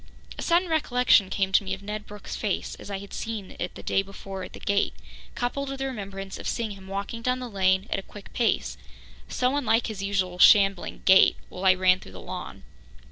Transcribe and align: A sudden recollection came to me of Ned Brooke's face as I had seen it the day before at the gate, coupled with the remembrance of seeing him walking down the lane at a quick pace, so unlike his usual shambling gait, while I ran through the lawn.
A 0.35 0.41
sudden 0.41 0.67
recollection 0.67 1.29
came 1.29 1.51
to 1.51 1.63
me 1.63 1.75
of 1.75 1.83
Ned 1.83 2.07
Brooke's 2.07 2.35
face 2.35 2.73
as 2.79 2.89
I 2.89 2.97
had 2.97 3.13
seen 3.13 3.55
it 3.59 3.75
the 3.75 3.83
day 3.83 4.01
before 4.01 4.41
at 4.41 4.53
the 4.53 4.59
gate, 4.59 4.95
coupled 5.35 5.69
with 5.69 5.77
the 5.77 5.85
remembrance 5.85 6.39
of 6.39 6.47
seeing 6.47 6.71
him 6.71 6.87
walking 6.87 7.21
down 7.21 7.37
the 7.37 7.47
lane 7.47 7.85
at 7.91 7.99
a 7.99 8.01
quick 8.01 8.33
pace, 8.33 8.79
so 9.27 9.55
unlike 9.55 9.85
his 9.85 10.01
usual 10.01 10.39
shambling 10.39 11.03
gait, 11.05 11.35
while 11.49 11.65
I 11.65 11.75
ran 11.75 11.99
through 11.99 12.13
the 12.13 12.19
lawn. 12.19 12.63